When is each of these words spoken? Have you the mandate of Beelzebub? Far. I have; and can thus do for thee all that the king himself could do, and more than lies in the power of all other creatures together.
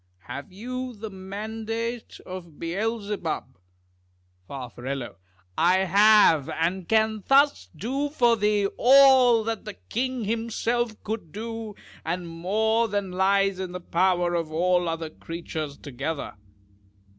Have 0.25 0.51
you 0.51 0.95
the 0.95 1.11
mandate 1.11 2.19
of 2.25 2.57
Beelzebub? 2.57 3.59
Far. 4.47 4.71
I 5.59 5.77
have; 5.77 6.49
and 6.49 6.89
can 6.89 7.23
thus 7.27 7.69
do 7.75 8.09
for 8.09 8.35
thee 8.35 8.65
all 8.79 9.43
that 9.43 9.65
the 9.65 9.75
king 9.75 10.23
himself 10.23 11.03
could 11.03 11.31
do, 11.31 11.75
and 12.03 12.27
more 12.27 12.87
than 12.87 13.11
lies 13.11 13.59
in 13.59 13.73
the 13.73 13.79
power 13.79 14.33
of 14.33 14.51
all 14.51 14.89
other 14.89 15.11
creatures 15.11 15.77
together. 15.77 16.33